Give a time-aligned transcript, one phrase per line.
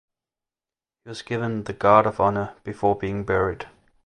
[1.03, 3.67] He was given the guard of honour before being buried.